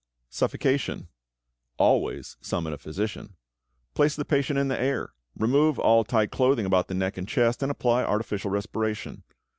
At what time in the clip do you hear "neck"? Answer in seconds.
6.95-7.19